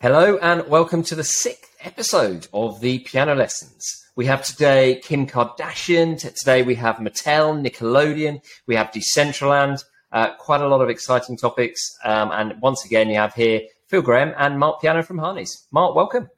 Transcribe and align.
Hello 0.00 0.38
and 0.38 0.68
welcome 0.68 1.02
to 1.02 1.16
the 1.16 1.24
sixth 1.24 1.74
episode 1.80 2.46
of 2.52 2.80
the 2.80 3.00
Piano 3.00 3.34
Lessons. 3.34 3.84
We 4.14 4.26
have 4.26 4.44
today 4.44 5.00
Kim 5.02 5.26
Kardashian. 5.26 6.20
Today 6.20 6.62
we 6.62 6.76
have 6.76 6.98
Mattel, 6.98 7.60
Nickelodeon. 7.60 8.40
We 8.68 8.76
have 8.76 8.92
Decentraland. 8.92 9.82
Uh, 10.12 10.34
quite 10.36 10.60
a 10.60 10.68
lot 10.68 10.82
of 10.82 10.88
exciting 10.88 11.36
topics. 11.36 11.80
Um, 12.04 12.30
and 12.30 12.62
once 12.62 12.84
again, 12.84 13.08
you 13.08 13.16
have 13.16 13.34
here 13.34 13.62
Phil 13.88 14.00
Graham 14.00 14.34
and 14.38 14.60
Marc 14.60 14.80
Piano 14.80 15.02
from 15.02 15.18
Harneys. 15.18 15.64
Marc, 15.72 15.96
welcome. 15.96 16.30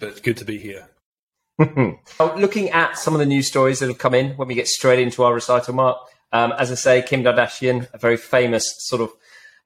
It's 0.00 0.20
good 0.20 0.38
to 0.38 0.46
be 0.46 0.56
here. 0.56 0.88
Looking 2.18 2.70
at 2.70 2.96
some 2.96 3.12
of 3.12 3.20
the 3.20 3.26
news 3.26 3.48
stories 3.48 3.80
that 3.80 3.88
have 3.88 3.98
come 3.98 4.14
in 4.14 4.30
when 4.38 4.48
we 4.48 4.54
get 4.54 4.66
straight 4.66 4.98
into 4.98 5.24
our 5.24 5.34
recital, 5.34 5.74
Marc. 5.74 5.98
Um, 6.32 6.54
as 6.58 6.72
I 6.72 6.74
say, 6.74 7.02
Kim 7.02 7.22
Kardashian, 7.22 7.86
a 7.92 7.98
very 7.98 8.16
famous 8.16 8.76
sort 8.78 9.02
of 9.02 9.12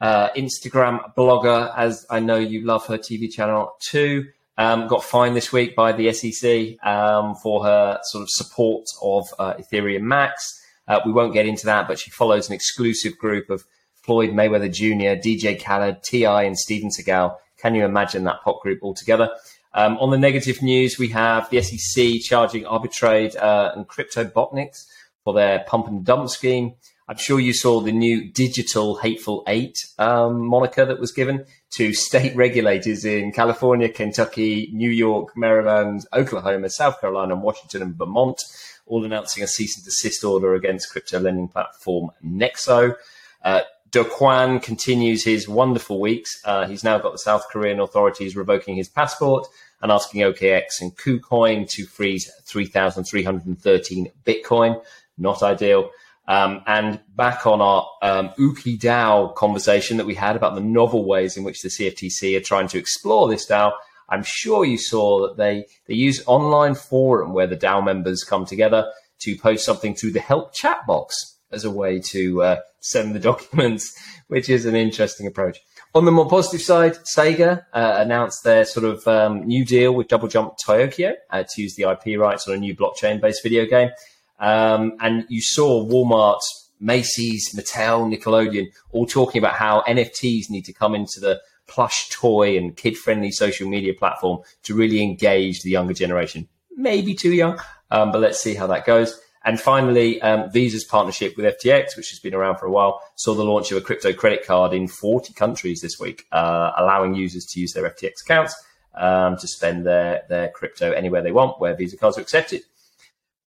uh, 0.03 0.31
Instagram 0.37 1.15
blogger, 1.15 1.73
as 1.77 2.05
I 2.11 2.19
know 2.19 2.37
you 2.37 2.65
love 2.67 2.87
her 2.89 2.99
TV 2.99 3.33
channel 3.33 3.73
too. 3.81 4.27
Um, 4.59 4.87
got 4.87 5.03
fined 5.03 5.35
this 5.35 5.53
week 5.53 5.75
by 5.75 5.93
the 5.93 6.13
SEC 6.13 6.85
um, 6.85 7.37
for 7.37 7.65
her 7.65 8.01
sort 8.03 8.23
of 8.23 8.29
support 8.31 8.85
of 9.01 9.27
uh, 9.39 9.55
Ethereum 9.55 10.03
Max. 10.03 10.61
Uh, 10.89 11.01
we 11.07 11.13
won't 11.13 11.33
get 11.33 11.47
into 11.47 11.65
that, 11.67 11.89
but 11.89 11.99
she 11.99 12.11
follows 12.11 12.49
an 12.49 12.55
exclusive 12.55 13.17
group 13.17 13.49
of 13.49 13.65
Floyd 13.95 14.31
Mayweather 14.31 14.71
Jr., 14.71 15.17
DJ 15.27 15.63
Khaled, 15.63 16.03
T.I., 16.03 16.43
and 16.43 16.59
Steven 16.59 16.91
Seagal. 16.91 17.37
Can 17.57 17.75
you 17.77 17.85
imagine 17.85 18.25
that 18.25 18.43
pop 18.43 18.61
group 18.61 18.81
altogether? 18.83 19.31
Um, 19.73 19.97
on 19.99 20.11
the 20.11 20.19
negative 20.19 20.61
news, 20.61 20.99
we 20.99 21.09
have 21.09 21.49
the 21.49 21.63
SEC 21.63 22.21
charging 22.21 22.65
Arbitrade 22.65 23.37
uh, 23.37 23.73
and 23.75 23.89
Cryptobontix 23.89 24.85
for 25.25 25.33
their 25.33 25.61
pump 25.61 25.87
and 25.87 26.05
dump 26.05 26.29
scheme. 26.29 26.75
I'm 27.13 27.19
sure 27.19 27.39
you 27.39 27.53
saw 27.53 27.81
the 27.81 27.93
new 27.93 28.31
digital 28.31 28.97
hateful 28.97 29.45
eight 29.47 29.77
um, 29.99 30.47
moniker 30.47 30.87
that 30.87 30.99
was 30.99 31.13
given 31.13 31.45
to 31.73 31.93
state 31.93 32.35
regulators 32.47 33.05
in 33.05 33.33
California, 33.33 33.91
Kentucky, 33.91 34.71
New 34.73 34.89
York, 34.89 35.37
Maryland, 35.37 36.07
Oklahoma, 36.15 36.71
South 36.71 37.03
Carolina, 37.03 37.35
and 37.35 37.43
Washington, 37.43 37.83
and 37.83 37.97
Vermont, 37.97 38.41
all 38.87 39.05
announcing 39.05 39.43
a 39.43 39.47
cease 39.47 39.77
and 39.77 39.85
desist 39.85 40.25
order 40.25 40.55
against 40.55 40.91
crypto 40.91 41.21
lending 41.21 41.49
platform 41.49 42.13
Nexo. 42.25 42.97
Uh, 43.45 43.61
Do 43.91 44.05
Kwon 44.05 44.63
continues 44.63 45.23
his 45.23 45.47
wonderful 45.47 46.01
weeks. 46.01 46.41
Uh, 46.47 46.67
he's 46.67 46.83
now 46.83 46.97
got 46.97 47.13
the 47.13 47.19
South 47.19 47.45
Korean 47.51 47.79
authorities 47.79 48.37
revoking 48.37 48.75
his 48.75 48.89
passport 48.89 49.47
and 49.83 49.93
asking 49.93 50.23
OKX 50.23 50.81
and 50.81 50.97
KuCoin 50.97 51.69
to 51.73 51.85
freeze 51.85 52.33
3,313 52.47 54.11
Bitcoin. 54.25 54.83
Not 55.19 55.43
ideal. 55.43 55.91
Um, 56.29 56.63
and 56.67 57.01
back 57.17 57.47
on 57.47 57.61
our 57.61 57.87
um, 58.01 58.29
Ooki 58.39 58.79
DAO 58.79 59.35
conversation 59.35 59.97
that 59.97 60.07
we 60.07 60.15
had 60.15 60.37
about 60.37 60.55
the 60.55 60.61
novel 60.61 61.05
ways 61.05 61.37
in 61.37 61.43
which 61.43 61.63
the 61.63 61.69
CFTC 61.69 62.37
are 62.37 62.41
trying 62.41 62.69
to 62.69 62.79
explore 62.79 63.29
this 63.29 63.47
DAO, 63.47 63.73
I'm 64.09 64.23
sure 64.23 64.65
you 64.65 64.79
saw 64.79 65.27
that 65.27 65.37
they, 65.37 65.67
they 65.87 65.95
use 65.95 66.23
online 66.27 66.75
forum 66.75 67.33
where 67.33 67.47
the 67.47 67.57
DAO 67.57 67.85
members 67.85 68.25
come 68.25 68.45
together 68.45 68.91
to 69.21 69.37
post 69.37 69.65
something 69.65 69.95
through 69.95 70.13
the 70.13 70.21
help 70.21 70.55
chat 70.55 70.87
box 70.87 71.39
as 71.51 71.65
a 71.65 71.71
way 71.71 71.99
to 71.99 72.43
uh, 72.43 72.61
send 72.81 73.15
the 73.15 73.21
documents, 73.31 73.97
which 74.29 74.49
is 74.49 74.65
an 74.65 74.77
interesting 74.77 75.27
approach. 75.27 75.59
On 75.95 76.07
the 76.07 76.11
more 76.11 76.29
positive 76.29 76.63
side, 76.63 76.95
Sega 77.05 77.65
uh, 77.75 77.97
announced 77.99 78.45
their 78.45 78.65
sort 78.65 78.87
of 78.87 79.07
um, 79.07 79.47
new 79.47 79.63
deal 79.63 79.93
with 79.93 80.09
Double 80.09 80.27
Jump 80.27 80.55
Tokyo 80.65 81.13
uh, 81.31 81.45
to 81.47 81.63
use 81.63 81.75
the 81.75 81.83
IP 81.83 82.19
rights 82.19 82.49
on 82.49 82.55
a 82.55 82.57
new 82.57 82.75
blockchain 82.75 83.21
based 83.21 83.43
video 83.43 83.67
game. 83.67 83.91
Um, 84.43 84.97
and 85.01 85.25
you 85.29 85.41
saw 85.41 85.87
Walmart, 85.89 86.41
Macy's, 86.81 87.55
Mattel, 87.57 88.13
Nickelodeon 88.13 88.67
all 88.91 89.07
talking 89.07 89.39
about 89.39 89.55
how 89.55 89.83
NFTs 89.87 90.51
need 90.51 90.65
to 90.65 90.73
come 90.73 90.95
into 90.97 91.21
the 91.21 91.41
plush 91.69 92.09
toy 92.11 92.59
and 92.59 92.77
kid 92.77 92.99
friendly 92.99 93.31
social 93.31 93.69
media 93.69 93.95
platform 93.95 94.41
to 94.65 94.75
really 94.75 95.01
engage 95.01 95.63
the 95.63 95.71
younger 95.71 95.95
generation. 95.95 96.49
Maybe 96.77 97.15
too 97.15 97.33
young, 97.33 97.59
um, 97.91 98.11
but 98.11 98.21
let's 98.21 98.41
see 98.41 98.55
how 98.55 98.67
that 98.67 98.85
goes. 98.85 99.19
And 99.45 99.61
finally, 99.61 100.21
um, 100.23 100.51
Visa's 100.51 100.85
partnership 100.85 101.37
with 101.37 101.47
FTX, 101.47 101.97
which 101.97 102.11
has 102.11 102.19
been 102.19 102.35
around 102.35 102.59
for 102.59 102.67
a 102.67 102.71
while, 102.71 103.01
saw 103.17 103.35
the 103.35 103.45
launch 103.45 103.71
of 103.71 103.79
a 103.79 103.81
crypto 103.81 104.13
credit 104.13 104.45
card 104.45 104.73
in 104.73 104.89
40 104.89 105.33
countries 105.35 105.81
this 105.81 105.99
week, 106.01 106.27
uh, 106.33 106.73
allowing 106.77 107.15
users 107.15 107.45
to 107.47 107.61
use 107.61 107.73
their 107.73 107.89
FTX 107.89 108.23
accounts 108.25 108.55
um, 108.95 109.37
to 109.37 109.49
spend 109.49 109.87
their, 109.87 110.23
their 110.29 110.49
crypto 110.51 110.93
anywhere 110.93 111.23
they 111.23 111.33
want, 111.33 111.61
where 111.61 111.75
Visa 111.75 111.97
cards 111.97 112.19
are 112.19 112.23
accepted. 112.23 112.63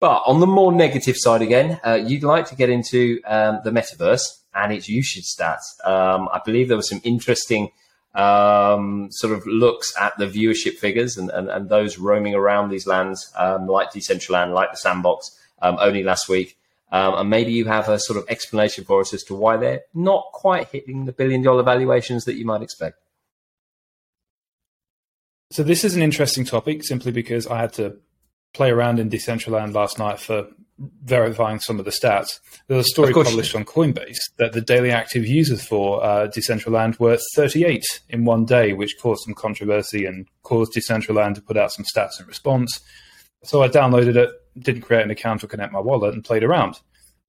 But 0.05 0.21
on 0.27 0.39
the 0.39 0.45
more 0.45 0.71
negative 0.71 1.17
side 1.17 1.41
again, 1.41 1.79
uh, 1.83 1.95
you'd 1.95 2.21
like 2.21 2.45
to 2.49 2.55
get 2.55 2.69
into 2.69 3.21
um, 3.25 3.61
the 3.63 3.71
metaverse 3.71 4.37
and 4.53 4.71
its 4.71 4.87
usage 4.87 5.23
stats. 5.23 5.83
Um, 5.83 6.29
I 6.31 6.39
believe 6.45 6.67
there 6.67 6.77
were 6.77 6.83
some 6.83 7.01
interesting 7.03 7.71
um, 8.13 9.07
sort 9.09 9.33
of 9.33 9.47
looks 9.47 9.97
at 9.99 10.15
the 10.19 10.27
viewership 10.27 10.75
figures 10.75 11.17
and, 11.17 11.31
and, 11.31 11.49
and 11.49 11.69
those 11.69 11.97
roaming 11.97 12.35
around 12.35 12.69
these 12.69 12.85
lands, 12.85 13.33
um, 13.35 13.65
like 13.65 13.93
Decentraland, 13.93 14.53
like 14.53 14.69
the 14.69 14.77
Sandbox, 14.77 15.35
um, 15.63 15.77
only 15.79 16.03
last 16.03 16.29
week. 16.29 16.55
Um, 16.91 17.15
and 17.15 17.29
maybe 17.31 17.51
you 17.51 17.65
have 17.65 17.89
a 17.89 17.97
sort 17.97 18.19
of 18.19 18.29
explanation 18.29 18.83
for 18.83 19.01
us 19.01 19.11
as 19.11 19.23
to 19.23 19.33
why 19.33 19.57
they're 19.57 19.81
not 19.95 20.25
quite 20.33 20.67
hitting 20.67 21.05
the 21.05 21.13
billion 21.13 21.41
dollar 21.41 21.63
valuations 21.63 22.25
that 22.25 22.35
you 22.35 22.45
might 22.45 22.61
expect. 22.61 22.99
So 25.49 25.63
this 25.63 25.83
is 25.83 25.95
an 25.95 26.03
interesting 26.03 26.45
topic 26.45 26.83
simply 26.83 27.11
because 27.11 27.47
I 27.47 27.57
had 27.57 27.73
to 27.73 27.97
play 28.55 28.71
around 28.71 28.99
in 28.99 29.09
Decentraland 29.09 29.73
last 29.73 29.99
night 29.99 30.19
for 30.19 30.47
verifying 31.03 31.59
some 31.59 31.77
of 31.77 31.85
the 31.85 31.91
stats. 31.91 32.39
There 32.67 32.77
was 32.77 32.87
a 32.87 32.89
story 32.89 33.13
published 33.13 33.55
on 33.55 33.65
Coinbase 33.65 34.17
that 34.37 34.53
the 34.53 34.61
daily 34.61 34.91
active 34.91 35.25
users 35.25 35.63
for 35.63 36.03
uh, 36.03 36.27
Decentraland 36.27 36.99
were 36.99 37.17
38 37.35 37.83
in 38.09 38.25
one 38.25 38.45
day, 38.45 38.73
which 38.73 38.97
caused 38.99 39.23
some 39.23 39.33
controversy 39.33 40.05
and 40.05 40.27
caused 40.43 40.73
Decentraland 40.73 41.35
to 41.35 41.41
put 41.41 41.57
out 41.57 41.71
some 41.71 41.85
stats 41.85 42.19
in 42.19 42.25
response. 42.25 42.79
So 43.43 43.61
I 43.61 43.67
downloaded 43.67 44.15
it, 44.15 44.29
didn't 44.57 44.81
create 44.81 45.03
an 45.03 45.11
account 45.11 45.43
or 45.43 45.47
connect 45.47 45.71
my 45.71 45.79
wallet, 45.79 46.13
and 46.13 46.23
played 46.23 46.43
around. 46.43 46.79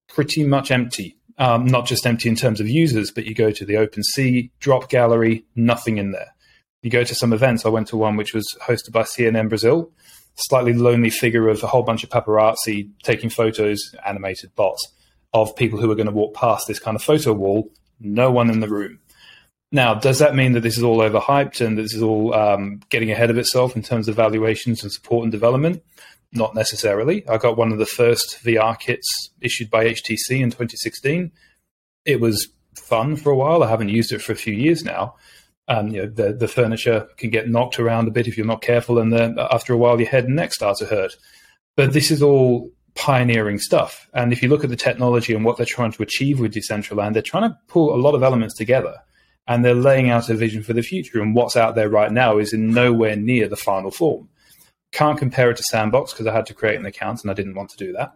Pretty 0.09 0.45
much 0.45 0.71
empty. 0.71 1.17
Um, 1.39 1.67
not 1.67 1.87
just 1.87 2.07
empty 2.07 2.31
in 2.31 2.37
terms 2.37 2.61
of 2.61 2.69
users, 2.69 3.11
but 3.11 3.27
you 3.27 3.35
go 3.35 3.51
to 3.51 3.65
the 3.65 3.75
OpenSea 3.75 4.51
drop 4.59 4.89
gallery, 4.89 5.45
nothing 5.55 5.99
in 5.99 6.13
there. 6.13 6.35
You 6.83 6.91
go 6.91 7.05
to 7.05 7.15
some 7.15 7.33
events. 7.33 7.67
I 7.67 7.69
went 7.69 7.89
to 7.89 7.97
one 7.97 8.17
which 8.17 8.33
was 8.33 8.47
hosted 8.63 8.93
by 8.93 9.03
CNN 9.03 9.49
Brazil 9.49 9.93
slightly 10.37 10.73
lonely 10.73 11.11
figure 11.11 11.49
of 11.49 11.63
a 11.63 11.67
whole 11.67 11.83
bunch 11.83 12.05
of 12.05 12.11
paparazzi 12.11 12.91
taking 13.03 13.31
photos, 13.31 13.95
animated 14.07 14.55
bots, 14.55 14.93
of 15.33 15.57
people 15.57 15.79
who 15.79 15.91
are 15.91 15.95
going 15.95 16.07
to 16.07 16.13
walk 16.13 16.35
past 16.35 16.67
this 16.67 16.79
kind 16.79 16.95
of 16.95 17.03
photo 17.03 17.33
wall. 17.33 17.71
No 18.01 18.31
one 18.31 18.51
in 18.51 18.61
the 18.61 18.69
room. 18.69 19.01
Now, 19.73 19.95
does 19.95 20.21
that 20.21 20.35
mean 20.35 20.53
that 20.53 20.61
this 20.61 20.79
is 20.79 20.83
all 20.83 20.99
overhyped 20.99 21.65
and 21.65 21.77
this 21.77 21.93
is 21.93 22.03
all 22.03 22.33
um, 22.35 22.81
getting 22.89 23.11
ahead 23.11 23.31
of 23.31 23.39
itself 23.39 23.75
in 23.75 23.83
terms 23.83 24.09
of 24.09 24.15
valuations 24.15 24.83
and 24.83 24.93
support 24.93 25.25
and 25.25 25.33
development? 25.33 25.83
Not 26.33 26.55
necessarily. 26.55 27.27
I 27.29 27.39
got 27.39 27.57
one 27.57 27.73
of 27.73 27.79
the 27.79 27.87
first 27.87 28.39
VR 28.45 28.79
kits 28.79 29.31
issued 29.41 29.71
by 29.71 29.87
HTC 29.87 30.31
in 30.31 30.51
2016. 30.51 31.33
It 32.05 32.21
was 32.21 32.49
fun 32.75 33.17
for 33.17 33.31
a 33.31 33.37
while. 33.37 33.63
I 33.63 33.69
haven't 33.69 33.89
used 33.89 34.13
it 34.13 34.23
for 34.23 34.33
a 34.33 34.37
few 34.37 34.55
years 34.55 34.85
now 34.85 35.17
and 35.69 35.93
you 35.93 36.03
know, 36.03 36.09
the 36.09 36.33
the 36.33 36.49
furniture 36.49 37.09
can 37.17 37.31
get 37.31 37.49
knocked 37.49 37.79
around 37.79 38.09
a 38.09 38.11
bit 38.11 38.29
if 38.29 38.37
you're 38.37 38.47
not 38.47 38.63
careful, 38.63 38.99
and 38.99 39.13
then 39.13 39.39
after 39.39 39.73
a 39.73 39.77
while 39.77 40.01
your 40.01 40.09
head 40.09 40.25
and 40.25 40.37
neck 40.37 40.53
start 40.53 40.79
to 40.79 40.87
hurt. 40.87 41.17
But 41.77 41.93
this 41.93 42.11
is 42.11 42.23
all 42.23 42.71
pioneering 42.95 43.59
stuff, 43.59 44.09
and 44.15 44.33
if 44.33 44.43
you 44.43 44.49
look 44.49 44.65
at 44.65 44.71
the 44.71 44.77
technology 44.77 45.35
and 45.35 45.45
what 45.45 45.57
they're 45.57 45.67
trying 45.67 45.93
to 45.93 46.03
achieve 46.03 46.41
with 46.41 46.55
Decentraland, 46.55 47.13
they're 47.13 47.23
trying 47.23 47.51
to 47.51 47.59
pull 47.69 47.95
a 47.95 48.01
lot 48.01 48.15
of 48.15 48.23
elements 48.23 48.55
together, 48.55 48.95
and 49.47 49.65
they're 49.65 49.75
laying 49.75 50.11
out 50.11 50.31
a 50.31 50.35
vision 50.35 50.63
for 50.63 50.73
the 50.73 50.83
future. 50.83 51.21
And 51.21 51.35
what's 51.35 51.57
out 51.57 51.75
there 51.75 51.89
right 51.89 52.13
now 52.13 52.39
is 52.39 52.53
in 52.53 52.71
nowhere 52.71 53.17
near 53.17 53.49
the 53.49 53.57
final 53.57 53.91
form. 53.91 54.29
Can't 54.93 55.19
compare 55.19 55.51
it 55.51 55.57
to 55.57 55.65
Sandbox 55.65 56.13
because 56.13 56.27
I 56.27 56.33
had 56.33 56.47
to 56.47 56.55
create 56.55 56.79
an 56.79 56.87
account 56.87 57.23
and 57.23 57.31
I 57.31 57.35
didn't 57.35 57.57
want 57.57 57.71
to 57.71 57.77
do 57.77 57.93
that, 57.93 58.13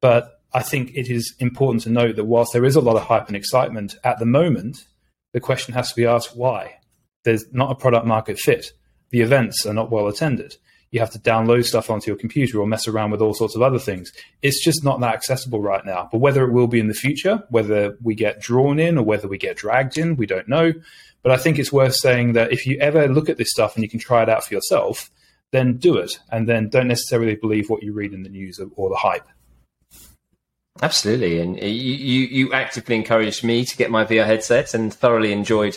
but 0.00 0.40
I 0.54 0.62
think 0.62 0.92
it 0.94 1.10
is 1.10 1.34
important 1.38 1.82
to 1.82 1.90
note 1.90 2.16
that 2.16 2.24
whilst 2.24 2.54
there 2.54 2.64
is 2.64 2.76
a 2.76 2.80
lot 2.80 2.96
of 2.96 3.02
hype 3.02 3.28
and 3.28 3.36
excitement 3.36 3.96
at 4.02 4.18
the 4.18 4.24
moment, 4.24 4.86
the 5.34 5.40
question 5.40 5.74
has 5.74 5.90
to 5.90 5.96
be 5.96 6.06
asked 6.06 6.34
why 6.34 6.78
there's 7.24 7.44
not 7.52 7.70
a 7.70 7.74
product 7.74 8.06
market 8.06 8.38
fit. 8.38 8.72
The 9.10 9.20
events 9.20 9.66
are 9.66 9.74
not 9.74 9.90
well 9.90 10.08
attended. 10.08 10.56
You 10.90 11.00
have 11.00 11.10
to 11.10 11.18
download 11.18 11.66
stuff 11.66 11.90
onto 11.90 12.10
your 12.10 12.16
computer 12.16 12.58
or 12.60 12.66
mess 12.66 12.88
around 12.88 13.10
with 13.10 13.20
all 13.20 13.34
sorts 13.34 13.54
of 13.54 13.60
other 13.60 13.78
things. 13.78 14.10
It's 14.40 14.64
just 14.64 14.82
not 14.82 15.00
that 15.00 15.14
accessible 15.14 15.60
right 15.60 15.84
now. 15.84 16.08
But 16.10 16.18
whether 16.18 16.44
it 16.44 16.52
will 16.52 16.66
be 16.66 16.80
in 16.80 16.88
the 16.88 16.94
future, 16.94 17.42
whether 17.50 17.98
we 18.02 18.14
get 18.14 18.40
drawn 18.40 18.78
in 18.78 18.96
or 18.96 19.04
whether 19.04 19.28
we 19.28 19.36
get 19.36 19.56
dragged 19.56 19.98
in, 19.98 20.16
we 20.16 20.24
don't 20.24 20.48
know. 20.48 20.72
But 21.22 21.32
I 21.32 21.36
think 21.36 21.58
it's 21.58 21.72
worth 21.72 21.94
saying 21.94 22.32
that 22.34 22.52
if 22.52 22.66
you 22.66 22.78
ever 22.78 23.06
look 23.06 23.28
at 23.28 23.36
this 23.36 23.50
stuff 23.50 23.74
and 23.74 23.82
you 23.82 23.90
can 23.90 24.00
try 24.00 24.22
it 24.22 24.30
out 24.30 24.44
for 24.44 24.54
yourself, 24.54 25.10
then 25.50 25.76
do 25.76 25.96
it. 25.98 26.18
And 26.30 26.48
then 26.48 26.68
don't 26.68 26.88
necessarily 26.88 27.34
believe 27.34 27.68
what 27.68 27.82
you 27.82 27.92
read 27.92 28.14
in 28.14 28.22
the 28.22 28.28
news 28.28 28.58
or 28.76 28.88
the 28.88 28.96
hype. 28.96 29.28
Absolutely. 30.80 31.40
And 31.40 31.60
you, 31.60 32.22
you, 32.22 32.52
actively 32.52 32.94
encouraged 32.94 33.42
me 33.42 33.64
to 33.64 33.76
get 33.76 33.90
my 33.90 34.04
VR 34.04 34.24
headset 34.24 34.74
and 34.74 34.94
thoroughly 34.94 35.32
enjoyed 35.32 35.76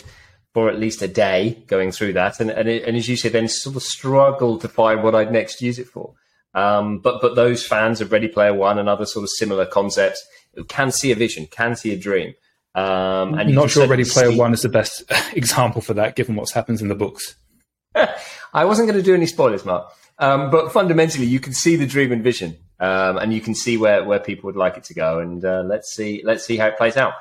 for 0.54 0.68
at 0.68 0.78
least 0.78 1.02
a 1.02 1.08
day 1.08 1.62
going 1.66 1.92
through 1.92 2.12
that, 2.14 2.40
and 2.40 2.50
and, 2.50 2.68
it, 2.68 2.84
and 2.84 2.96
as 2.96 3.08
you 3.08 3.16
say, 3.16 3.28
then 3.28 3.48
sort 3.48 3.76
of 3.76 3.82
struggle 3.82 4.58
to 4.58 4.68
find 4.68 5.02
what 5.02 5.14
I'd 5.14 5.32
next 5.32 5.62
use 5.62 5.78
it 5.78 5.88
for. 5.88 6.14
Um, 6.54 6.98
but 6.98 7.20
but 7.20 7.34
those 7.34 7.66
fans 7.66 8.00
of 8.00 8.12
Ready 8.12 8.28
Player 8.28 8.54
One 8.54 8.78
and 8.78 8.88
other 8.88 9.06
sort 9.06 9.22
of 9.22 9.30
similar 9.30 9.66
concepts 9.66 10.24
can 10.68 10.90
see 10.90 11.12
a 11.12 11.16
vision, 11.16 11.46
can 11.46 11.76
see 11.76 11.92
a 11.92 11.98
dream. 11.98 12.34
Um, 12.74 13.34
and 13.34 13.54
not 13.54 13.70
sure 13.70 13.86
Ready 13.86 14.04
Player 14.04 14.32
see... 14.32 14.38
One 14.38 14.52
is 14.52 14.62
the 14.62 14.68
best 14.68 15.02
example 15.32 15.80
for 15.80 15.94
that, 15.94 16.16
given 16.16 16.36
what's 16.36 16.52
happens 16.52 16.82
in 16.82 16.88
the 16.88 16.94
books. 16.94 17.36
I 18.54 18.64
wasn't 18.64 18.88
going 18.88 18.98
to 18.98 19.04
do 19.04 19.14
any 19.14 19.26
spoilers, 19.26 19.64
Marc. 19.64 19.90
Um, 20.18 20.50
but 20.50 20.72
fundamentally, 20.72 21.26
you 21.26 21.40
can 21.40 21.52
see 21.52 21.76
the 21.76 21.86
dream 21.86 22.12
and 22.12 22.22
vision, 22.22 22.56
um, 22.78 23.16
and 23.16 23.32
you 23.32 23.40
can 23.40 23.54
see 23.54 23.76
where, 23.76 24.04
where 24.04 24.20
people 24.20 24.48
would 24.48 24.56
like 24.56 24.76
it 24.76 24.84
to 24.84 24.94
go. 24.94 25.18
And 25.18 25.44
uh, 25.44 25.62
let's 25.66 25.94
see 25.94 26.22
let's 26.24 26.44
see 26.44 26.56
how 26.56 26.66
it 26.66 26.76
plays 26.76 26.96
out. 26.96 27.14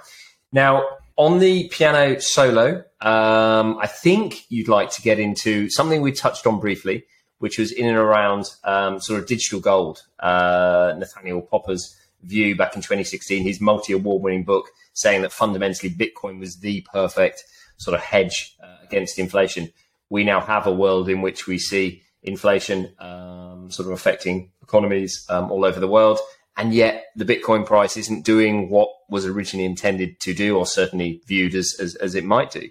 Now, 0.51 0.83
on 1.21 1.37
the 1.37 1.67
piano 1.67 2.19
solo, 2.19 2.83
um, 2.99 3.77
I 3.77 3.85
think 3.85 4.43
you'd 4.49 4.67
like 4.67 4.89
to 4.93 5.03
get 5.03 5.19
into 5.19 5.69
something 5.69 6.01
we 6.01 6.11
touched 6.11 6.47
on 6.47 6.59
briefly, 6.59 7.05
which 7.37 7.59
was 7.59 7.71
in 7.71 7.85
and 7.85 7.95
around 7.95 8.49
um, 8.63 8.99
sort 8.99 9.19
of 9.19 9.27
digital 9.27 9.59
gold. 9.59 10.01
Uh, 10.19 10.95
Nathaniel 10.97 11.43
Popper's 11.43 11.95
view 12.23 12.55
back 12.55 12.75
in 12.75 12.81
2016, 12.81 13.43
his 13.43 13.61
multi 13.61 13.93
award 13.93 14.23
winning 14.23 14.43
book, 14.43 14.65
saying 14.93 15.21
that 15.21 15.31
fundamentally 15.31 15.93
Bitcoin 15.93 16.39
was 16.39 16.57
the 16.57 16.81
perfect 16.91 17.43
sort 17.77 17.93
of 17.93 18.01
hedge 18.01 18.55
uh, 18.63 18.77
against 18.83 19.19
inflation. 19.19 19.71
We 20.09 20.23
now 20.23 20.41
have 20.41 20.65
a 20.65 20.73
world 20.73 21.07
in 21.07 21.21
which 21.21 21.45
we 21.45 21.59
see 21.59 22.01
inflation 22.23 22.95
um, 22.97 23.69
sort 23.69 23.87
of 23.87 23.93
affecting 23.93 24.49
economies 24.63 25.23
um, 25.29 25.51
all 25.51 25.65
over 25.65 25.79
the 25.79 25.87
world. 25.87 26.17
And 26.57 26.73
yet 26.73 27.00
the 27.15 27.25
Bitcoin 27.25 27.65
price 27.65 27.97
isn't 27.97 28.25
doing 28.25 28.69
what 28.69 28.89
was 29.09 29.25
originally 29.25 29.65
intended 29.65 30.19
to 30.21 30.33
do, 30.33 30.57
or 30.57 30.65
certainly 30.65 31.21
viewed 31.27 31.55
as, 31.55 31.75
as, 31.79 31.95
as 31.95 32.15
it 32.15 32.23
might 32.23 32.51
do. 32.51 32.69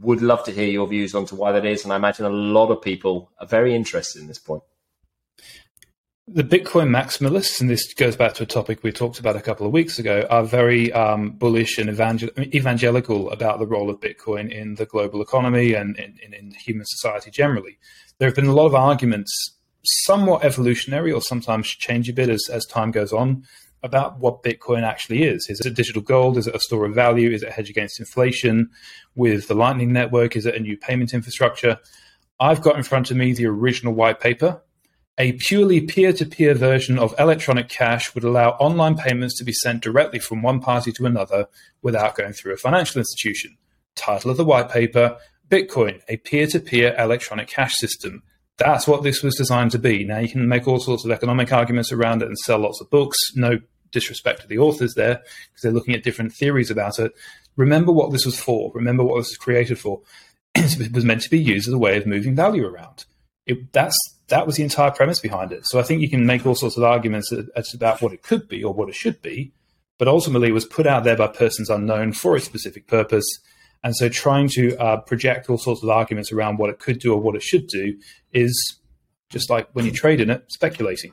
Would 0.00 0.22
love 0.22 0.44
to 0.44 0.52
hear 0.52 0.68
your 0.68 0.86
views 0.86 1.14
onto 1.14 1.36
why 1.36 1.52
that 1.52 1.66
is. 1.66 1.84
And 1.84 1.92
I 1.92 1.96
imagine 1.96 2.24
a 2.24 2.30
lot 2.30 2.70
of 2.70 2.82
people 2.82 3.30
are 3.38 3.46
very 3.46 3.74
interested 3.74 4.20
in 4.20 4.28
this 4.28 4.38
point. 4.38 4.62
The 6.28 6.44
Bitcoin 6.44 6.88
maximalists, 6.88 7.60
and 7.60 7.68
this 7.68 7.92
goes 7.92 8.14
back 8.14 8.34
to 8.34 8.44
a 8.44 8.46
topic 8.46 8.82
we 8.82 8.92
talked 8.92 9.18
about 9.18 9.34
a 9.34 9.40
couple 9.40 9.66
of 9.66 9.72
weeks 9.72 9.98
ago, 9.98 10.24
are 10.30 10.44
very 10.44 10.92
um, 10.92 11.32
bullish 11.32 11.78
and 11.78 11.90
evangel- 11.90 12.30
evangelical 12.38 13.28
about 13.32 13.58
the 13.58 13.66
role 13.66 13.90
of 13.90 14.00
Bitcoin 14.00 14.50
in 14.50 14.76
the 14.76 14.86
global 14.86 15.20
economy 15.20 15.74
and 15.74 15.98
in, 15.98 16.16
in, 16.24 16.32
in, 16.32 16.52
human 16.52 16.86
society 16.86 17.30
generally. 17.30 17.76
There 18.18 18.28
have 18.28 18.36
been 18.36 18.46
a 18.46 18.54
lot 18.54 18.66
of 18.66 18.74
arguments, 18.74 19.32
somewhat 19.84 20.44
evolutionary 20.44 21.12
or 21.12 21.20
sometimes 21.20 21.68
change 21.68 22.08
a 22.08 22.12
bit 22.12 22.28
as, 22.28 22.48
as 22.50 22.66
time 22.66 22.90
goes 22.90 23.12
on, 23.12 23.44
about 23.82 24.18
what 24.18 24.42
Bitcoin 24.42 24.82
actually 24.82 25.24
is. 25.24 25.48
Is 25.48 25.60
it 25.60 25.74
digital 25.74 26.02
gold? 26.02 26.38
Is 26.38 26.46
it 26.46 26.54
a 26.54 26.60
store 26.60 26.84
of 26.86 26.94
value? 26.94 27.30
Is 27.30 27.42
it 27.42 27.48
a 27.48 27.52
hedge 27.52 27.70
against 27.70 27.98
inflation? 27.98 28.70
With 29.16 29.48
the 29.48 29.54
Lightning 29.54 29.92
Network, 29.92 30.36
is 30.36 30.46
it 30.46 30.54
a 30.54 30.60
new 30.60 30.76
payment 30.76 31.12
infrastructure? 31.12 31.78
I've 32.38 32.62
got 32.62 32.76
in 32.76 32.84
front 32.84 33.10
of 33.10 33.16
me 33.16 33.32
the 33.32 33.46
original 33.46 33.92
white 33.92 34.20
paper 34.20 34.62
a 35.18 35.32
purely 35.32 35.82
peer 35.82 36.12
to 36.14 36.24
peer 36.24 36.54
version 36.54 36.98
of 36.98 37.14
electronic 37.18 37.68
cash 37.68 38.14
would 38.14 38.24
allow 38.24 38.50
online 38.52 38.96
payments 38.96 39.36
to 39.38 39.44
be 39.44 39.52
sent 39.52 39.82
directly 39.82 40.18
from 40.18 40.40
one 40.40 40.58
party 40.58 40.90
to 40.92 41.04
another 41.04 41.48
without 41.82 42.16
going 42.16 42.32
through 42.32 42.54
a 42.54 42.56
financial 42.56 42.98
institution. 42.98 43.58
Title 43.94 44.30
of 44.30 44.38
the 44.38 44.44
white 44.44 44.70
paper 44.70 45.18
Bitcoin, 45.50 46.00
a 46.08 46.16
peer 46.16 46.46
to 46.46 46.58
peer 46.58 46.94
electronic 46.98 47.46
cash 47.46 47.74
system. 47.74 48.22
That's 48.58 48.86
what 48.86 49.02
this 49.02 49.22
was 49.22 49.34
designed 49.34 49.72
to 49.72 49.78
be. 49.78 50.04
Now, 50.04 50.18
you 50.18 50.28
can 50.28 50.48
make 50.48 50.68
all 50.68 50.78
sorts 50.78 51.04
of 51.04 51.10
economic 51.10 51.52
arguments 51.52 51.90
around 51.90 52.22
it 52.22 52.28
and 52.28 52.38
sell 52.38 52.58
lots 52.58 52.80
of 52.80 52.90
books. 52.90 53.18
No 53.34 53.58
disrespect 53.90 54.42
to 54.42 54.46
the 54.46 54.58
authors 54.58 54.94
there, 54.94 55.16
because 55.16 55.62
they're 55.62 55.72
looking 55.72 55.94
at 55.94 56.02
different 56.02 56.32
theories 56.32 56.70
about 56.70 56.98
it. 56.98 57.12
Remember 57.56 57.92
what 57.92 58.12
this 58.12 58.24
was 58.24 58.40
for. 58.40 58.72
Remember 58.74 59.04
what 59.04 59.18
this 59.18 59.30
was 59.30 59.36
created 59.36 59.78
for. 59.78 60.00
it 60.54 60.92
was 60.92 61.04
meant 61.04 61.22
to 61.22 61.30
be 61.30 61.38
used 61.38 61.68
as 61.68 61.74
a 61.74 61.78
way 61.78 61.96
of 61.96 62.06
moving 62.06 62.34
value 62.34 62.66
around. 62.66 63.04
It, 63.46 63.72
that's 63.72 63.96
that 64.28 64.46
was 64.46 64.56
the 64.56 64.62
entire 64.62 64.90
premise 64.90 65.20
behind 65.20 65.52
it. 65.52 65.66
So 65.66 65.78
I 65.78 65.82
think 65.82 66.00
you 66.00 66.08
can 66.08 66.24
make 66.24 66.46
all 66.46 66.54
sorts 66.54 66.76
of 66.76 66.84
arguments 66.84 67.32
about 67.74 68.00
what 68.00 68.12
it 68.12 68.22
could 68.22 68.48
be 68.48 68.64
or 68.64 68.72
what 68.72 68.88
it 68.88 68.94
should 68.94 69.20
be, 69.20 69.52
but 69.98 70.08
ultimately 70.08 70.48
it 70.48 70.52
was 70.52 70.64
put 70.64 70.86
out 70.86 71.04
there 71.04 71.16
by 71.16 71.26
persons 71.26 71.68
unknown 71.68 72.12
for 72.12 72.34
a 72.34 72.40
specific 72.40 72.86
purpose. 72.86 73.26
And 73.84 73.96
so 73.96 74.08
trying 74.08 74.48
to 74.50 74.76
uh, 74.76 75.00
project 75.00 75.50
all 75.50 75.58
sorts 75.58 75.82
of 75.82 75.88
arguments 75.88 76.32
around 76.32 76.58
what 76.58 76.70
it 76.70 76.78
could 76.78 77.00
do 77.00 77.12
or 77.12 77.20
what 77.20 77.34
it 77.34 77.42
should 77.42 77.66
do 77.66 77.96
is 78.32 78.78
just 79.30 79.50
like 79.50 79.68
when 79.72 79.84
you 79.84 79.90
trade 79.90 80.20
in 80.20 80.30
it, 80.30 80.44
speculating. 80.52 81.12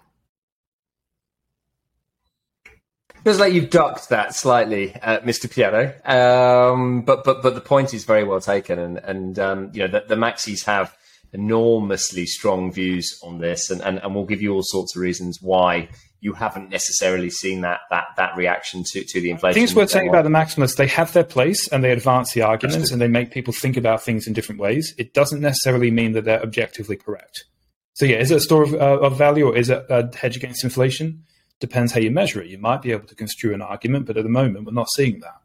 Feels 3.23 3.39
like 3.39 3.53
you've 3.53 3.69
ducked 3.69 4.09
that 4.09 4.33
slightly, 4.33 4.95
uh, 4.95 5.19
Mr. 5.19 5.51
Piano, 5.51 5.93
um, 6.05 7.01
but 7.01 7.25
but 7.25 7.43
but 7.43 7.53
the 7.53 7.61
point 7.61 7.93
is 7.93 8.05
very 8.05 8.23
well 8.23 8.39
taken, 8.39 8.79
and 8.79 8.97
and 8.99 9.37
um, 9.37 9.71
you 9.73 9.81
know 9.81 9.87
the, 9.87 10.05
the 10.07 10.15
maxis 10.15 10.63
have 10.65 10.95
enormously 11.33 12.25
strong 12.25 12.71
views 12.71 13.19
on 13.23 13.39
this, 13.39 13.69
and, 13.69 13.81
and, 13.81 13.99
and 13.99 14.15
we'll 14.15 14.25
give 14.25 14.41
you 14.41 14.53
all 14.53 14.63
sorts 14.63 14.95
of 14.95 15.01
reasons 15.01 15.39
why 15.41 15.89
you 16.21 16.33
haven't 16.33 16.69
necessarily 16.69 17.29
seen 17.29 17.61
that 17.61 17.79
that 17.89 18.07
that 18.17 18.35
reaction 18.35 18.83
to, 18.91 19.03
to 19.05 19.21
the 19.21 19.29
inflation. 19.29 19.53
Things 19.53 19.75
worth 19.75 19.89
saying 19.89 20.09
about 20.09 20.23
the 20.23 20.29
maximalists. 20.29 20.75
They 20.75 20.87
have 20.87 21.13
their 21.13 21.23
place 21.23 21.67
and 21.69 21.83
they 21.83 21.91
advance 21.91 22.33
the 22.33 22.41
arguments 22.41 22.91
and 22.91 23.01
they 23.01 23.07
make 23.07 23.31
people 23.31 23.53
think 23.53 23.77
about 23.77 24.03
things 24.03 24.27
in 24.27 24.33
different 24.33 24.59
ways. 24.59 24.93
It 24.97 25.13
doesn't 25.13 25.39
necessarily 25.39 25.91
mean 25.91 26.13
that 26.13 26.25
they're 26.25 26.41
objectively 26.41 26.97
correct. 26.97 27.45
So 27.93 28.05
yeah, 28.05 28.17
is 28.17 28.31
it 28.31 28.37
a 28.37 28.41
store 28.41 28.63
of, 28.63 28.73
uh, 28.73 28.99
of 28.99 29.17
value 29.17 29.47
or 29.47 29.55
is 29.55 29.69
it 29.69 29.85
a 29.89 30.09
hedge 30.15 30.35
against 30.35 30.63
inflation? 30.63 31.23
Depends 31.59 31.91
how 31.91 31.99
you 31.99 32.11
measure 32.11 32.41
it. 32.41 32.47
You 32.47 32.57
might 32.57 32.81
be 32.81 32.91
able 32.91 33.07
to 33.07 33.15
construe 33.15 33.53
an 33.53 33.61
argument, 33.61 34.05
but 34.05 34.17
at 34.17 34.23
the 34.23 34.29
moment 34.29 34.65
we're 34.65 34.71
not 34.71 34.89
seeing 34.95 35.19
that. 35.19 35.41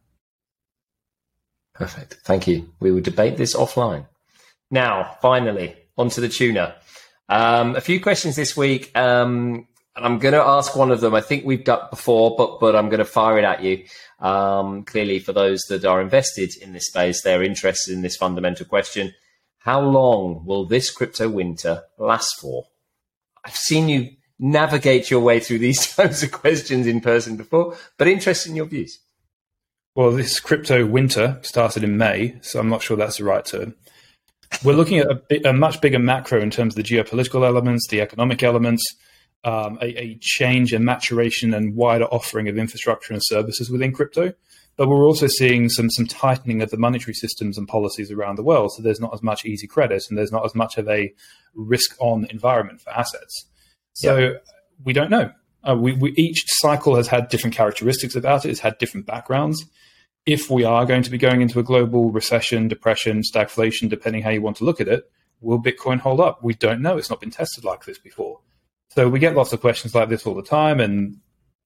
Perfect. 1.75 2.19
Thank 2.25 2.47
you. 2.47 2.73
We 2.79 2.93
will 2.93 3.01
debate 3.01 3.37
this 3.37 3.57
offline. 3.57 4.07
Now, 4.71 5.17
finally, 5.21 5.77
onto 5.97 6.21
the 6.21 6.29
tuna. 6.29 6.77
Um, 7.29 7.77
a 7.77 7.81
few 7.81 8.01
questions 8.01 8.37
this 8.37 8.57
week, 8.57 8.97
um, 8.97 9.67
I'm 9.97 10.19
going 10.19 10.35
to 10.35 10.43
ask 10.43 10.75
one 10.75 10.91
of 10.91 11.01
them. 11.01 11.15
I 11.15 11.21
think 11.21 11.45
we've 11.45 11.65
done 11.65 11.87
before, 11.91 12.35
but 12.37 12.59
but 12.61 12.75
I'm 12.75 12.89
going 12.89 12.99
to 12.99 13.05
fire 13.05 13.39
it 13.39 13.45
at 13.45 13.63
you. 13.63 13.85
Um, 14.19 14.85
clearly, 14.85 15.21
for 15.21 15.33
those 15.33 15.61
that 15.69 15.85
are 15.85 16.01
invested 16.01 16.53
in 16.61 16.73
this 16.73 16.89
space, 16.89 17.23
they're 17.23 17.43
interested 17.43 17.95
in 17.95 18.03
this 18.03 18.17
fundamental 18.17 18.67
question: 18.67 19.15
How 19.59 19.81
long 19.81 20.45
will 20.45 20.67
this 20.67 20.91
crypto 20.91 21.29
winter 21.29 21.85
last 21.99 22.41
for? 22.41 22.65
I've 23.45 23.57
seen 23.57 23.89
you 23.89 24.11
navigate 24.39 25.11
your 25.11 25.21
way 25.21 25.39
through 25.39 25.59
these 25.59 25.87
types 25.97 26.23
of 26.23 26.33
questions 26.33 26.87
in 26.87 27.01
person 27.01 27.37
before, 27.37 27.77
but 27.97 28.09
interested 28.09 28.51
in 28.51 28.57
your 28.57 28.67
views. 28.67 28.99
Well, 29.95 30.11
this 30.11 30.41
crypto 30.41 30.85
winter 30.87 31.39
started 31.43 31.85
in 31.85 31.97
May, 31.97 32.37
so 32.41 32.59
I'm 32.59 32.69
not 32.69 32.83
sure 32.83 32.97
that's 32.97 33.19
the 33.19 33.25
right 33.25 33.45
term. 33.45 33.77
We're 34.62 34.75
looking 34.75 34.99
at 34.99 35.06
a, 35.31 35.51
a, 35.51 35.53
much 35.53 35.81
bigger 35.81 35.99
macro 35.99 36.41
in 36.41 36.51
terms 36.51 36.77
of 36.77 36.85
the 36.85 36.97
geopolitical 36.97 37.47
elements, 37.47 37.89
the 37.89 38.01
economic 38.01 38.43
elements, 38.43 38.83
um, 39.45 39.79
a, 39.81 39.87
a, 40.01 40.19
change 40.21 40.73
and 40.73 40.85
maturation 40.85 41.53
and 41.55 41.75
wider 41.75 42.05
offering 42.06 42.49
of 42.49 42.56
infrastructure 42.56 43.12
and 43.12 43.23
services 43.25 43.71
within 43.71 43.93
crypto. 43.93 44.33
But 44.77 44.89
we're 44.89 45.06
also 45.06 45.29
seeing 45.29 45.69
some 45.69 45.89
some 45.91 46.06
tightening 46.06 46.61
of 46.61 46.70
the 46.70 46.77
monetary 46.77 47.15
systems 47.15 47.56
and 47.56 47.69
policies 47.69 48.11
around 48.11 48.37
the 48.37 48.43
world. 48.43 48.73
So 48.73 48.82
there's 48.82 49.01
not 49.01 49.15
as 49.15 49.23
much 49.23 49.44
easy 49.44 49.67
credit 49.67 50.03
and 50.08 50.19
there's 50.19 50.32
not 50.32 50.44
as 50.44 50.55
much 50.55 50.79
of 50.79 50.89
a 50.89 51.13
risk 51.55 51.94
on 52.01 52.27
environment 52.31 52.81
for 52.81 52.91
assets. 52.91 53.46
So 53.93 54.19
yeah. 54.19 54.31
we 54.84 54.93
don't 54.93 55.11
know. 55.11 55.31
Uh, 55.63 55.77
we, 55.77 55.93
we, 55.93 56.13
each 56.17 56.44
cycle 56.46 56.96
has 56.96 57.06
had 57.06 57.29
different 57.29 57.55
characteristics 57.55 58.17
about 58.17 58.44
it. 58.44 58.51
It's 58.51 58.61
had 58.61 58.77
different 58.79 59.06
backgrounds 59.06 59.65
if 60.27 60.51
we 60.51 60.65
are 60.65 60.87
going 60.87 61.03
to 61.03 61.11
be 61.11 61.19
going 61.19 61.43
into 61.43 61.59
a 61.59 61.63
global 61.63 62.11
recession, 62.11 62.69
depression, 62.69 63.23
stagflation, 63.23 63.89
depending 63.89 64.23
how 64.23 64.31
you 64.31 64.43
want 64.43 64.57
to 64.59 64.65
look 64.65 64.81
at 64.81 64.89
it, 64.89 65.11
will 65.41 65.63
Bitcoin 65.63 66.01
hold 66.01 66.21
up? 66.21 66.43
We 66.43 66.55
don't 66.55 66.81
know. 66.81 66.97
It's 66.97 67.11
not 67.11 67.21
been 67.21 67.31
tested 67.31 67.65
like 67.65 67.85
this 67.85 67.99
before. 67.99 68.41
So 68.91 69.09
we 69.09 69.19
get 69.19 69.35
lots 69.35 69.53
of 69.53 69.61
questions 69.61 69.95
like 69.95 70.09
this 70.09 70.27
all 70.27 70.35
the 70.35 70.43
time, 70.43 70.81
and 70.81 71.19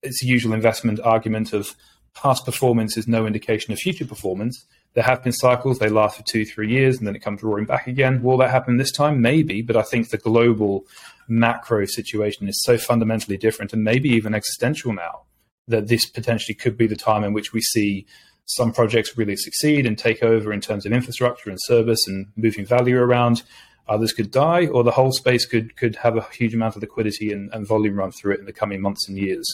it's 0.02 0.20
the 0.20 0.26
usual 0.26 0.54
investment 0.54 1.00
argument 1.00 1.52
of 1.52 1.74
past 2.14 2.44
performance 2.44 2.96
is 2.96 3.06
no 3.06 3.26
indication 3.26 3.72
of 3.72 3.78
future 3.78 4.06
performance. 4.06 4.66
There 4.94 5.04
have 5.04 5.22
been 5.22 5.32
cycles, 5.32 5.78
they 5.78 5.88
last 5.90 6.16
for 6.16 6.24
two, 6.24 6.44
three 6.44 6.70
years, 6.70 6.98
and 6.98 7.06
then 7.06 7.14
it 7.14 7.20
comes 7.20 7.42
roaring 7.42 7.66
back 7.66 7.86
again. 7.86 8.22
Will 8.22 8.38
that 8.38 8.50
happen 8.50 8.78
this 8.78 8.90
time? 8.90 9.20
Maybe, 9.20 9.62
but 9.62 9.76
I 9.76 9.82
think 9.82 10.08
the 10.08 10.18
global 10.18 10.84
macro 11.28 11.84
situation 11.84 12.48
is 12.48 12.60
so 12.64 12.78
fundamentally 12.78 13.36
different 13.36 13.72
and 13.72 13.84
maybe 13.84 14.08
even 14.08 14.34
existential 14.34 14.92
now 14.94 15.24
that 15.68 15.88
this 15.88 16.06
potentially 16.06 16.54
could 16.54 16.78
be 16.78 16.86
the 16.86 16.96
time 16.96 17.22
in 17.22 17.34
which 17.34 17.52
we 17.52 17.60
see 17.60 18.06
some 18.48 18.72
projects 18.72 19.16
really 19.16 19.36
succeed 19.36 19.86
and 19.86 19.98
take 19.98 20.22
over 20.22 20.52
in 20.52 20.60
terms 20.60 20.86
of 20.86 20.92
infrastructure 20.92 21.50
and 21.50 21.58
service 21.62 22.06
and 22.06 22.26
moving 22.36 22.64
value 22.64 22.98
around. 22.98 23.42
Others 23.88 24.12
could 24.12 24.30
die, 24.30 24.66
or 24.66 24.82
the 24.82 24.90
whole 24.90 25.12
space 25.12 25.46
could 25.46 25.76
could 25.76 25.96
have 25.96 26.16
a 26.16 26.26
huge 26.32 26.54
amount 26.54 26.76
of 26.76 26.82
liquidity 26.82 27.32
and, 27.32 27.52
and 27.54 27.66
volume 27.66 27.96
run 27.96 28.12
through 28.12 28.34
it 28.34 28.40
in 28.40 28.46
the 28.46 28.52
coming 28.52 28.80
months 28.80 29.08
and 29.08 29.18
years. 29.18 29.46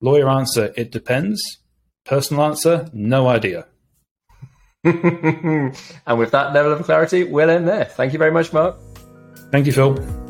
Lawyer 0.00 0.28
answer: 0.28 0.72
It 0.76 0.92
depends. 0.92 1.40
Personal 2.04 2.44
answer: 2.44 2.88
No 2.92 3.28
idea. 3.28 3.66
and 4.84 6.18
with 6.18 6.32
that 6.32 6.52
level 6.52 6.72
of 6.72 6.82
clarity, 6.84 7.24
we'll 7.24 7.50
end 7.50 7.68
there. 7.68 7.84
Thank 7.84 8.12
you 8.12 8.18
very 8.18 8.32
much, 8.32 8.52
Marc. 8.52 8.76
Thank 9.50 9.66
you, 9.66 9.72
Phil. 9.72 10.21